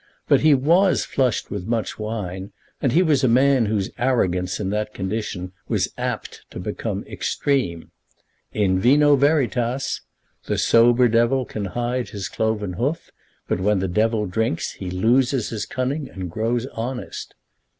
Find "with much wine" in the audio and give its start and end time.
1.51-2.53